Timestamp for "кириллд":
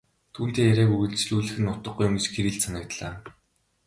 2.33-2.61